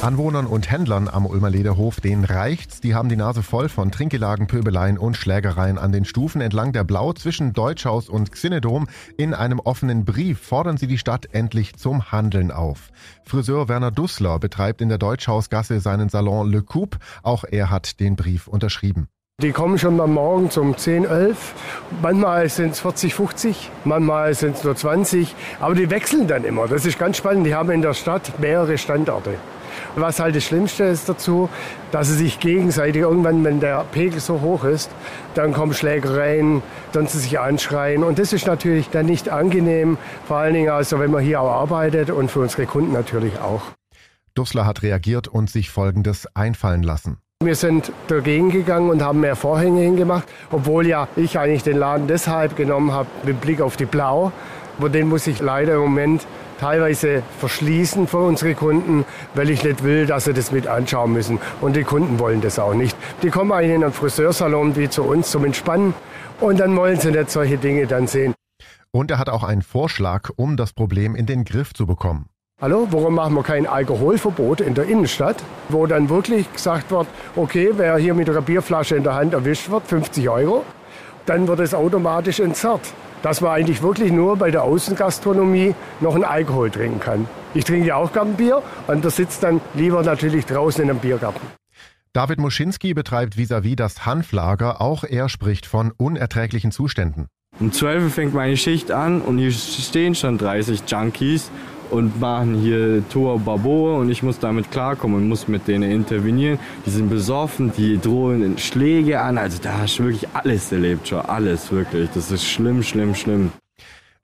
[0.00, 2.80] Anwohnern und Händlern am Ulmer Lederhof, denen reicht's.
[2.80, 6.84] Die haben die Nase voll von Trinkgelagen, Pöbeleien und Schlägereien an den Stufen entlang der
[6.84, 8.86] Blau zwischen Deutschhaus und Xinedom.
[9.16, 12.90] In einem offenen Brief fordern sie die Stadt endlich zum Handeln auf.
[13.24, 16.98] Friseur Werner Dussler betreibt in der Deutschhausgasse seinen Salon Le Coupe.
[17.24, 19.08] Auch er hat den Brief unterschrieben.
[19.40, 21.54] Die kommen schon mal morgens um 10, 11.
[22.02, 25.34] Manchmal sind es 40, 50, manchmal sind es nur 20.
[25.58, 26.68] Aber die wechseln dann immer.
[26.68, 27.46] Das ist ganz spannend.
[27.46, 29.34] Die haben in der Stadt mehrere Standorte.
[29.96, 31.48] Was halt das Schlimmste ist dazu,
[31.90, 34.90] dass sie sich gegenseitig irgendwann, wenn der Pegel so hoch ist,
[35.34, 36.62] dann kommen Schlägereien,
[36.92, 38.04] dann sie sich anschreien.
[38.04, 41.50] Und das ist natürlich dann nicht angenehm, vor allen Dingen also, wenn man hier auch
[41.50, 43.62] arbeitet und für unsere Kunden natürlich auch.
[44.34, 47.18] Dussler hat reagiert und sich Folgendes einfallen lassen.
[47.40, 52.08] Wir sind dagegen gegangen und haben mehr Vorhänge hingemacht, obwohl ja ich eigentlich den Laden
[52.08, 54.32] deshalb genommen habe mit Blick auf die Blau.
[54.78, 56.26] Aber den muss ich leider im Moment
[56.58, 59.04] teilweise verschließen für unsere Kunden,
[59.34, 61.38] weil ich nicht will, dass sie das mit anschauen müssen.
[61.60, 62.96] Und die Kunden wollen das auch nicht.
[63.22, 65.94] Die kommen eigentlich in einen Friseursalon wie zu uns zum Entspannen
[66.40, 68.34] und dann wollen sie nicht solche Dinge dann sehen.
[68.90, 72.26] Und er hat auch einen Vorschlag, um das Problem in den Griff zu bekommen.
[72.60, 75.36] Hallo, warum machen wir kein Alkoholverbot in der Innenstadt,
[75.68, 79.70] wo dann wirklich gesagt wird, okay, wer hier mit einer Bierflasche in der Hand erwischt
[79.70, 80.64] wird, 50 Euro,
[81.28, 82.80] dann wird es automatisch entzerrt.
[83.22, 87.28] Dass man eigentlich wirklich nur bei der Außengastronomie noch einen Alkohol trinken kann.
[87.54, 91.00] Ich trinke ja auch gern Bier und der sitzt dann lieber natürlich draußen in einem
[91.00, 91.40] Biergarten.
[92.12, 94.80] David Muschinski betreibt vis-à-vis -vis das Hanflager.
[94.80, 97.26] Auch er spricht von unerträglichen Zuständen.
[97.60, 101.50] Um 12 Uhr fängt meine Schicht an und hier stehen schon 30 Junkies
[101.90, 106.58] und machen hier Tor Babo und ich muss damit klarkommen und muss mit denen intervenieren.
[106.86, 109.38] Die sind besoffen, die drohen Schläge an.
[109.38, 112.10] Also da hast du wirklich alles erlebt schon, alles wirklich.
[112.14, 113.52] Das ist schlimm, schlimm, schlimm.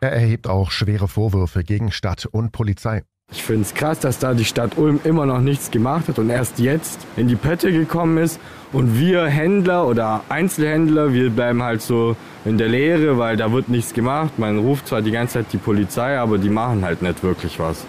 [0.00, 3.04] Er erhebt auch schwere Vorwürfe gegen Stadt und Polizei.
[3.30, 6.28] Ich finde es krass, dass da die Stadt Ulm immer noch nichts gemacht hat und
[6.28, 8.38] erst jetzt in die Pötte gekommen ist.
[8.72, 13.68] Und wir Händler oder Einzelhändler, wir bleiben halt so in der Lehre, weil da wird
[13.68, 14.38] nichts gemacht.
[14.38, 17.86] Man ruft zwar die ganze Zeit die Polizei, aber die machen halt nicht wirklich was.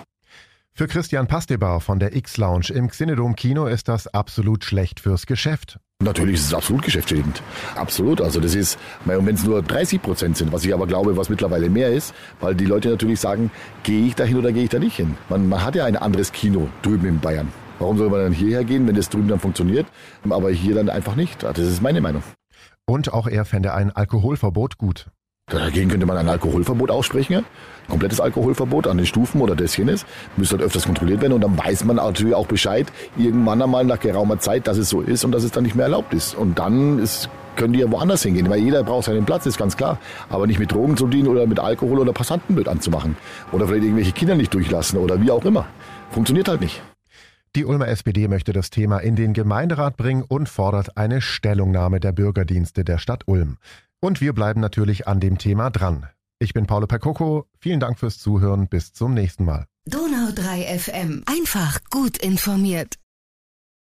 [0.75, 5.77] Für Christian Pastebar von der X-Lounge im Xinedom Kino ist das absolut schlecht fürs Geschäft.
[6.03, 7.43] Natürlich ist es absolut geschäftsschädigend.
[7.75, 8.21] Absolut.
[8.21, 11.69] Also das ist, wenn es nur 30 Prozent sind, was ich aber glaube, was mittlerweile
[11.69, 13.51] mehr ist, weil die Leute natürlich sagen,
[13.83, 15.15] gehe ich da hin oder gehe ich da nicht hin?
[15.29, 17.49] Man, man hat ja ein anderes Kino drüben in Bayern.
[17.79, 19.85] Warum soll man dann hierher gehen, wenn das drüben dann funktioniert,
[20.27, 21.43] aber hier dann einfach nicht?
[21.43, 22.23] Das ist meine Meinung.
[22.85, 25.07] Und auch er fände ein Alkoholverbot gut.
[25.47, 27.35] Dagegen könnte man ein Alkoholverbot aussprechen.
[27.35, 27.45] Ein
[27.89, 30.05] komplettes Alkoholverbot an den Stufen oder das jenes.
[30.37, 33.99] Müsste halt öfters kontrolliert werden und dann weiß man natürlich auch Bescheid, irgendwann einmal nach
[33.99, 36.33] geraumer Zeit, dass es so ist und dass es dann nicht mehr erlaubt ist.
[36.35, 39.75] Und dann ist, können die ja woanders hingehen, weil jeder braucht seinen Platz, ist ganz
[39.75, 39.99] klar.
[40.29, 43.17] Aber nicht mit Drogen zu dienen oder mit Alkohol oder Passantenbild anzumachen.
[43.51, 45.65] Oder vielleicht irgendwelche Kinder nicht durchlassen oder wie auch immer.
[46.11, 46.81] Funktioniert halt nicht.
[47.55, 52.11] Die Ulmer SPD möchte das Thema in den Gemeinderat bringen und fordert eine Stellungnahme der
[52.11, 53.57] Bürgerdienste der Stadt Ulm.
[53.99, 56.07] Und wir bleiben natürlich an dem Thema dran.
[56.39, 57.45] Ich bin Paolo Percoco.
[57.59, 58.67] Vielen Dank fürs Zuhören.
[58.67, 59.67] Bis zum nächsten Mal.
[59.85, 61.23] Donau 3 FM.
[61.27, 62.95] Einfach gut informiert.